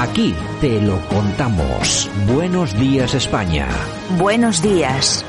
[0.00, 2.08] Aquí te lo contamos.
[2.32, 3.68] Buenos días España.
[4.16, 5.24] Buenos días.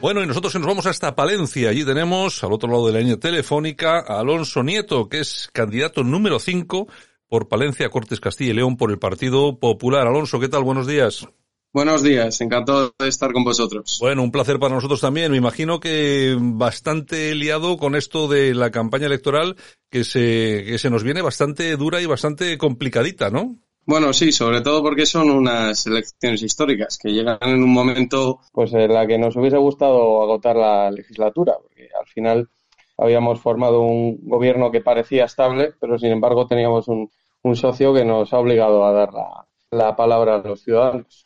[0.00, 1.70] Bueno, y nosotros nos vamos hasta Palencia.
[1.70, 6.02] Allí tenemos, al otro lado de la línea telefónica, a Alonso Nieto, que es candidato
[6.02, 6.88] número 5
[7.28, 10.08] por Palencia, Cortes Castilla y León, por el Partido Popular.
[10.08, 10.64] Alonso, ¿qué tal?
[10.64, 11.28] Buenos días.
[11.72, 13.98] Buenos días, encantado de estar con vosotros.
[14.00, 15.30] Bueno, un placer para nosotros también.
[15.30, 19.54] Me imagino que bastante liado con esto de la campaña electoral
[19.88, 23.56] que se, que se nos viene bastante dura y bastante complicadita, ¿no?
[23.90, 28.72] Bueno, sí, sobre todo porque son unas elecciones históricas que llegan en un momento pues
[28.72, 32.48] en la que nos hubiese gustado agotar la legislatura, porque al final
[32.96, 37.10] habíamos formado un gobierno que parecía estable, pero sin embargo teníamos un,
[37.42, 41.24] un socio que nos ha obligado a dar la, la palabra a los ciudadanos.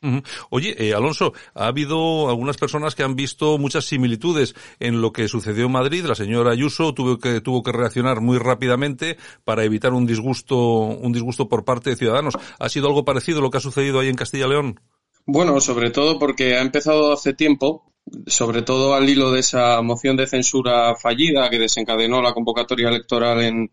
[0.51, 5.29] Oye, eh, Alonso, ha habido algunas personas que han visto muchas similitudes en lo que
[5.29, 6.05] sucedió en Madrid.
[6.05, 11.13] La señora Ayuso tuvo que, tuvo que reaccionar muy rápidamente para evitar un disgusto, un
[11.13, 12.35] disgusto por parte de ciudadanos.
[12.59, 14.81] ¿Ha sido algo parecido lo que ha sucedido ahí en Castilla y León?
[15.25, 17.91] Bueno, sobre todo porque ha empezado hace tiempo,
[18.27, 23.41] sobre todo al hilo de esa moción de censura fallida que desencadenó la convocatoria electoral
[23.41, 23.73] en,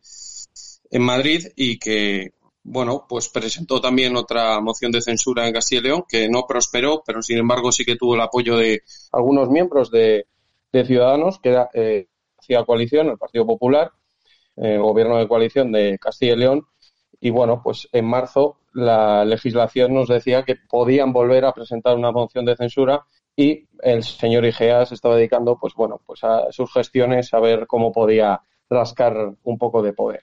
[0.92, 2.32] en Madrid y que
[2.64, 7.04] bueno, pues presentó también otra moción de censura en Castilla y León que no prosperó,
[7.06, 10.26] pero sin embargo sí que tuvo el apoyo de algunos miembros de,
[10.72, 13.92] Ciudadanos, que era eh, hacía coalición, el Partido Popular,
[14.56, 16.66] eh, gobierno de coalición de Castilla y León,
[17.20, 22.12] y bueno, pues en marzo la legislación nos decía que podían volver a presentar una
[22.12, 26.72] moción de censura y el señor Igea se estaba dedicando, pues bueno, pues a sus
[26.72, 28.42] gestiones, a ver cómo podía
[28.72, 30.22] rascar un poco de poder.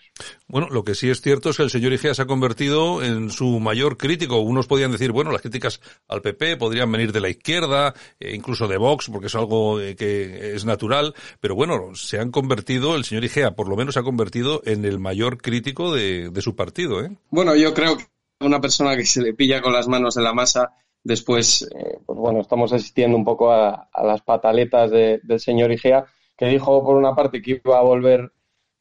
[0.48, 3.30] Bueno, lo que sí es cierto es que el señor Igea se ha convertido en
[3.30, 4.40] su mayor crítico.
[4.40, 8.66] Unos podían decir, bueno, las críticas al PP podrían venir de la izquierda, e incluso
[8.66, 13.04] de Vox, porque es algo eh, que es natural, pero bueno, se han convertido, el
[13.04, 17.04] señor Igea por lo menos se ha convertido en el mayor crítico de, su partido.
[17.04, 17.10] ¿eh?
[17.30, 18.04] Bueno, yo creo que
[18.40, 22.18] una persona que se le pilla con las manos en la masa después, eh, pues
[22.18, 26.06] bueno, estamos asistiendo un poco a, las pataletas del señor Igea,
[26.36, 28.32] que dijo por una parte que iba a volver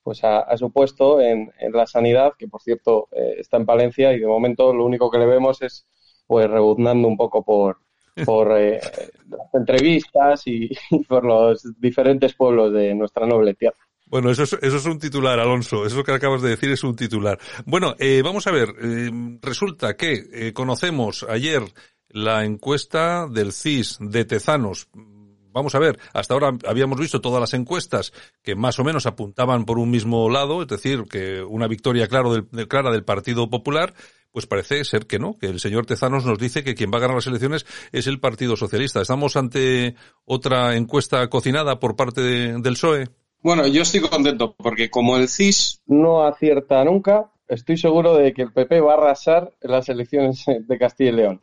[0.07, 4.19] pues a, su puesto en, la sanidad, que por cierto eh, está en Palencia y
[4.21, 5.85] de momento lo único que le vemos es
[6.25, 7.79] pues rebuznando un poco por,
[8.25, 8.79] por eh,
[9.27, 10.69] las entrevistas y,
[11.09, 13.75] por los diferentes pueblos de nuestra noble tierra.
[14.05, 15.85] Bueno, eso es, eso es un titular, Alonso.
[15.85, 17.37] Eso que acabas de decir es un titular.
[17.65, 18.69] Bueno, eh, vamos a ver.
[19.41, 21.63] resulta que conocemos ayer
[22.07, 24.87] la encuesta del CIS de Tezanos
[25.57, 28.13] vamos a ver, hasta ahora habíamos visto todas las encuestas
[28.43, 32.47] que más o menos apuntaban por un mismo lado, es decir, que una victoria claro
[32.67, 33.93] clara del Partido Popular,
[34.31, 37.01] pues parece ser que no, que el señor Tezanos nos dice que quien va a
[37.01, 39.01] ganar las elecciones es el Partido Socialista.
[39.01, 39.95] ¿Estamos ante
[40.25, 43.09] otra encuesta cocinada por parte del PSOE?
[43.41, 48.43] Bueno, yo estoy contento porque como el CIS no acierta nunca, estoy seguro de que
[48.43, 51.41] el PP va a arrasar las elecciones de Castilla y León.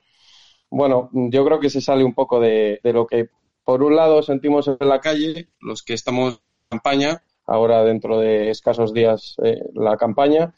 [0.70, 3.28] Bueno, yo creo que se sale un poco de lo que
[3.64, 6.40] por un lado, sentimos en la calle, los que estamos en
[6.78, 10.54] campaña, ahora dentro de escasos días eh, la campaña,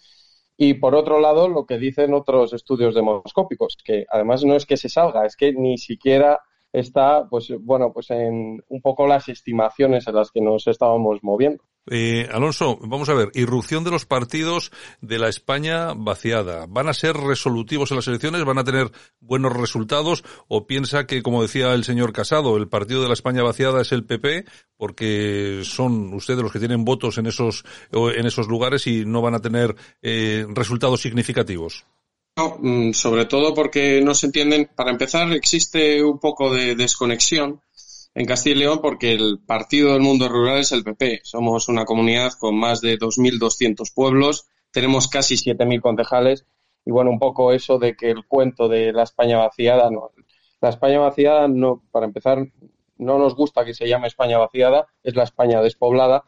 [0.56, 4.76] y por otro lado, lo que dicen otros estudios demoscópicos, que además no es que
[4.76, 6.40] se salga, es que ni siquiera
[6.72, 11.62] está, pues bueno, pues en un poco las estimaciones en las que nos estábamos moviendo.
[11.88, 16.66] Eh, Alonso, vamos a ver, irrupción de los partidos de la España vaciada.
[16.68, 18.44] ¿Van a ser resolutivos en las elecciones?
[18.44, 20.24] ¿Van a tener buenos resultados?
[20.48, 23.92] ¿O piensa que, como decía el señor Casado, el partido de la España vaciada es
[23.92, 24.44] el PP
[24.76, 29.34] porque son ustedes los que tienen votos en esos, en esos lugares y no van
[29.34, 31.86] a tener eh, resultados significativos?
[32.36, 34.68] No, mm, sobre todo porque no se entienden.
[34.74, 37.62] Para empezar, existe un poco de desconexión
[38.16, 41.20] en Castilla y León porque el partido del mundo rural es el PP.
[41.22, 46.46] Somos una comunidad con más de 2.200 pueblos, tenemos casi 7.000 concejales
[46.86, 50.12] y bueno, un poco eso de que el cuento de la España vaciada, no,
[50.62, 52.38] la España vaciada no, para empezar,
[52.96, 56.24] no nos gusta que se llame España vaciada, es la España despoblada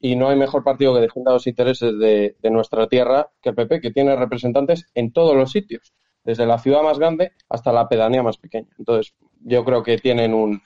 [0.00, 3.54] y no hay mejor partido que defienda los intereses de, de nuestra tierra que el
[3.54, 5.92] PP, que tiene representantes en todos los sitios,
[6.24, 8.70] desde la ciudad más grande hasta la pedanía más pequeña.
[8.76, 9.14] Entonces,
[9.44, 10.62] yo creo que tienen un,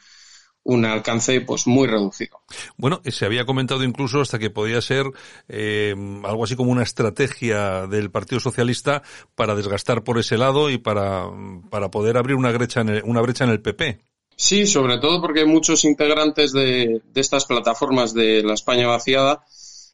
[0.65, 2.41] un alcance pues muy reducido.
[2.77, 5.07] Bueno, se había comentado incluso hasta que podía ser
[5.49, 5.95] eh,
[6.25, 9.03] algo así como una estrategia del Partido Socialista
[9.35, 11.27] para desgastar por ese lado y para,
[11.71, 14.01] para poder abrir una brecha en el, una brecha en el PP.
[14.37, 19.45] Sí, sobre todo porque muchos integrantes de, de estas plataformas de la España vaciada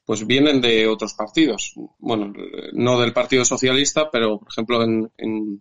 [0.08, 1.74] pues vienen de otros partidos.
[1.98, 2.32] Bueno,
[2.72, 5.60] no del Partido Socialista, pero por ejemplo en, en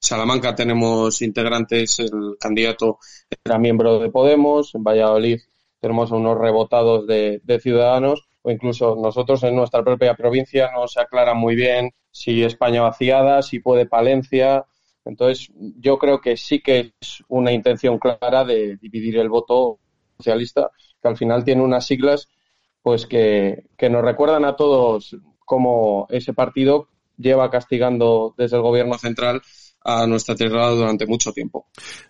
[0.00, 2.98] Salamanca tenemos integrantes, el candidato
[3.44, 5.40] era miembro de Podemos, en Valladolid
[5.78, 11.34] tenemos unos rebotados de, Ciudadanos o incluso nosotros en nuestra propia provincia no se aclara
[11.34, 14.64] muy bien si España vaciada, si puede Palencia.
[15.04, 19.78] Entonces, yo creo que sí que es una intención clara de dividir el voto
[20.16, 20.70] socialista,
[21.02, 22.28] que al final tiene unas siglas
[22.82, 25.14] pues que, que nos recuerdan a todos
[25.44, 26.88] cómo ese partido
[27.18, 29.42] lleva castigando desde el gobierno central
[29.82, 31.66] a nuestra tierra durante mucho tiempo.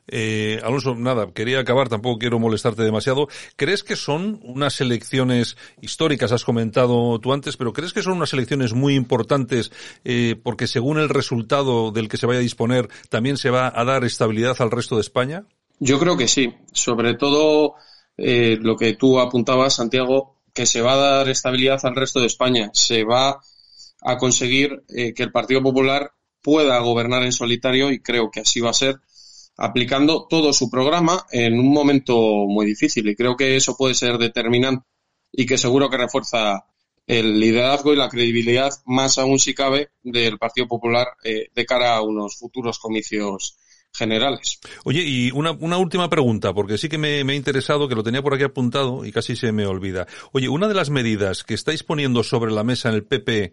[0.08, 3.28] Eh, Alonso, nada, quería acabar, tampoco quiero molestarte demasiado.
[3.56, 8.32] ¿Crees que son unas elecciones históricas, has comentado tú antes, pero crees que son unas
[8.32, 9.70] elecciones muy importantes
[10.04, 13.84] eh, porque según el resultado del que se vaya a disponer, también se va a
[13.84, 15.44] dar estabilidad al resto de España?
[15.78, 16.54] Yo creo que sí.
[16.72, 17.74] Sobre todo
[18.16, 22.26] eh, lo que tú apuntabas, Santiago, que se va a dar estabilidad al resto de
[22.26, 22.70] España.
[22.74, 23.40] Se va
[24.02, 28.60] a conseguir eh, que el Partido Popular pueda gobernar en solitario y creo que así
[28.60, 29.00] va a ser
[29.56, 32.14] aplicando todo su programa en un momento
[32.46, 33.08] muy difícil.
[33.08, 34.86] Y creo que eso puede ser determinante
[35.32, 36.64] y que seguro que refuerza
[37.06, 41.96] el liderazgo y la credibilidad más aún si cabe del Partido Popular eh, de cara
[41.96, 43.58] a unos futuros comicios
[43.92, 44.60] generales.
[44.84, 48.02] Oye, y una, una última pregunta, porque sí que me, me, ha interesado, que lo
[48.02, 50.06] tenía por aquí apuntado y casi se me olvida.
[50.32, 53.50] Oye, una de las medidas que estáis poniendo sobre la mesa en el PP, eh,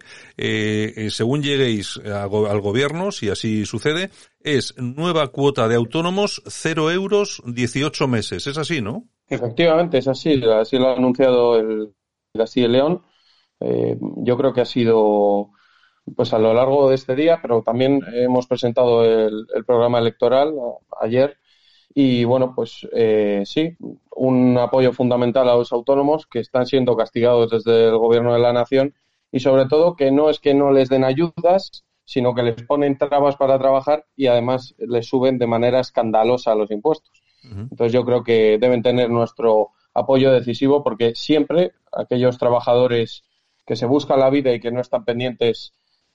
[0.96, 6.90] eh, según lleguéis a, al gobierno, si así sucede, es nueva cuota de autónomos, cero
[6.90, 8.46] euros, 18 meses.
[8.46, 9.04] ¿Es así, no?
[9.28, 10.40] Efectivamente, es así.
[10.44, 11.92] Así lo ha anunciado el
[12.32, 13.02] Castilla y León.
[13.60, 15.50] Eh, yo creo que ha sido
[16.16, 20.54] pues a lo largo de este día, pero también hemos presentado el, el programa electoral
[21.00, 21.36] ayer
[22.00, 23.76] y bueno, pues eh, sí,
[24.14, 28.52] un apoyo fundamental a los autónomos que están siendo castigados desde el gobierno de la
[28.52, 28.94] nación
[29.32, 32.96] y sobre todo que no es que no les den ayudas, sino que les ponen
[32.98, 37.22] trabas para trabajar y además les suben de manera escandalosa los impuestos.
[37.42, 37.68] Uh -huh.
[37.70, 43.24] Entonces yo creo que deben tener nuestro apoyo decisivo porque siempre aquellos trabajadores
[43.66, 45.72] que se buscan la vida y que no están pendientes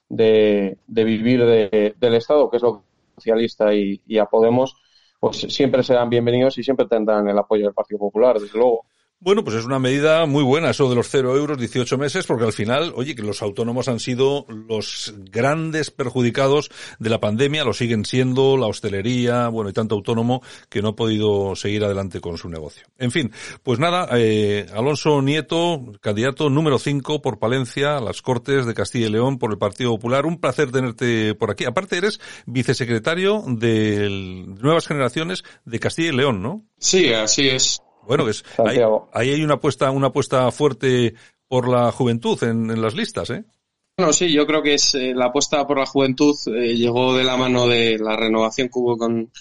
[0.10, 2.84] de, de vivir de, del Estado, que es lo
[3.16, 4.76] socialista y, y a Podemos,
[5.20, 8.86] pues siempre serán bienvenidos y siempre tendrán el apoyo del Partido Popular, desde luego.
[9.24, 12.44] Bueno, pues es una medida muy buena eso de los cero euros, 18 meses, porque
[12.44, 17.72] al final, oye, que los autónomos han sido los grandes perjudicados de la pandemia, lo
[17.72, 22.38] siguen siendo, la hostelería, bueno, y tanto autónomo que no ha podido seguir adelante con
[22.38, 22.86] su negocio.
[22.98, 23.31] En fin,
[23.64, 29.12] pues nada, eh, Alonso Nieto, candidato número 5 por Palencia las Cortes de Castilla y
[29.12, 30.26] León por el Partido Popular.
[30.26, 31.64] Un placer tenerte por aquí.
[31.64, 36.66] Aparte eres vicesecretario de Nuevas Generaciones de Castilla y León, ¿no?
[36.78, 37.81] Sí, así es.
[38.08, 38.80] Bueno, es, ahí,
[39.14, 41.14] ahí, hay una apuesta, una apuesta fuerte
[41.48, 43.44] por la juventud en, en las listas, ¿eh?
[43.96, 47.24] Bueno, sí, yo creo que es eh, la apuesta por la juventud eh, llegó de
[47.24, 49.32] la mano de la renovación que hubo con,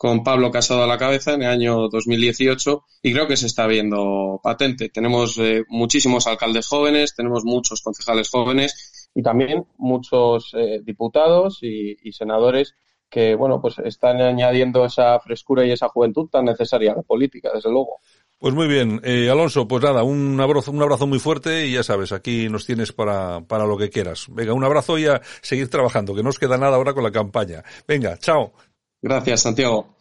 [0.00, 3.66] con Pablo Casado a la cabeza en el año 2018 y creo que se está
[3.66, 4.88] viendo patente.
[4.88, 11.98] Tenemos eh, muchísimos alcaldes jóvenes, tenemos muchos concejales jóvenes y también muchos eh, diputados y,
[12.02, 12.74] y senadores
[13.10, 17.50] que bueno pues están añadiendo esa frescura y esa juventud tan necesaria a la política,
[17.52, 18.00] desde luego.
[18.38, 21.82] Pues muy bien, eh, Alonso, pues nada, un abrazo, un abrazo muy fuerte y ya
[21.82, 24.28] sabes, aquí nos tienes para, para lo que quieras.
[24.30, 27.12] Venga, un abrazo y a seguir trabajando, que no os queda nada ahora con la
[27.12, 27.62] campaña.
[27.86, 28.54] Venga, chao.
[29.02, 29.98] Gracias, Santiago.